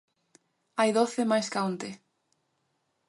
Hai 0.79 0.89
doce 0.97 1.21
máis 1.31 1.47
ca 1.53 1.59
onte. 1.69 1.89